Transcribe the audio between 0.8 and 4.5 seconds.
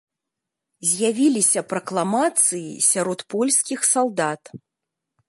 З'явіліся пракламацыі сярод польскіх салдат.